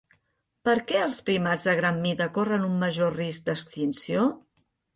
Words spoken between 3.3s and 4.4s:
d'extinció?